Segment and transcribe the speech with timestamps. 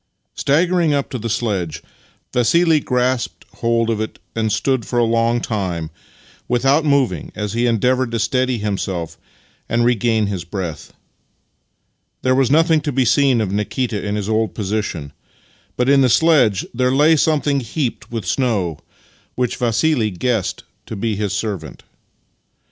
[0.33, 1.83] IX Staggering up to the sledge,
[2.33, 5.91] Vassili grasped hold of it and stood for a long time
[6.47, 9.19] without moving as he endeavoured to steady himself
[9.69, 10.91] and regain his breath.
[12.23, 15.13] There was nothing to be seen of Nikita in his old posi tion,
[15.77, 18.79] but in the sledge there lay something heaped with snow,
[19.35, 21.83] which Vassili guessed to be his servant.